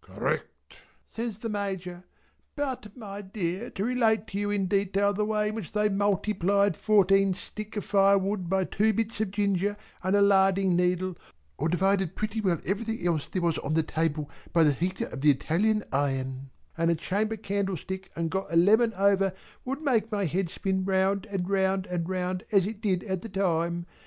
"Correct" 0.00 0.76
says 1.10 1.36
the 1.36 1.50
Major. 1.50 2.04
But 2.56 2.96
my 2.96 3.20
dear 3.20 3.68
to 3.72 3.84
relate 3.84 4.26
to 4.28 4.38
you 4.38 4.48
in 4.50 4.64
detail 4.66 5.12
the 5.12 5.26
way 5.26 5.50
in 5.50 5.54
which 5.54 5.72
they 5.72 5.90
multiplied 5.90 6.78
fourteen 6.78 7.34
sticks 7.34 7.76
of 7.76 7.84
firewood 7.84 8.48
by 8.48 8.64
two 8.64 8.94
bits 8.94 9.20
of 9.20 9.32
ginger 9.32 9.76
and 10.02 10.16
a 10.16 10.22
larding 10.22 10.74
needle, 10.74 11.18
or 11.58 11.68
divided 11.68 12.16
pretty 12.16 12.40
well 12.40 12.58
everything 12.64 13.06
else 13.06 13.28
there 13.28 13.42
was 13.42 13.58
on 13.58 13.74
the 13.74 13.82
table 13.82 14.30
by 14.54 14.62
the 14.64 14.72
heater 14.72 15.08
of 15.08 15.20
the 15.20 15.30
Italian 15.30 15.84
iron 15.92 16.48
and 16.78 16.90
a 16.90 16.94
chamber 16.94 17.36
candlestick, 17.36 18.10
and 18.16 18.30
got 18.30 18.50
a 18.50 18.56
lemon 18.56 18.94
over, 18.94 19.34
would 19.66 19.82
make 19.82 20.10
my 20.10 20.24
head 20.24 20.48
spin 20.48 20.86
round 20.86 21.26
and 21.26 21.50
round 21.50 21.84
and 21.88 22.08
round 22.08 22.44
as 22.50 22.66
it 22.66 22.80
did 22.80 23.04
at 23.04 23.20
the 23.20 23.28
time. 23.28 23.84